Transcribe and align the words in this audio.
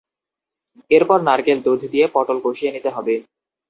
এরপর 0.91 1.17
নারকেল 1.27 1.57
দুধ 1.59 1.79
চিনি 1.81 1.91
দিয়ে 1.93 2.05
পটল 2.15 2.37
কষিয়ে 2.45 2.73
নিতে 2.75 2.89
হবে। 2.95 3.15